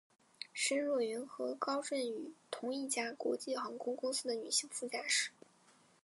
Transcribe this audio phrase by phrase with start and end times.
[0.51, 5.29] 申若云是和高振宇同一家国际航空公司的女性副驾驶。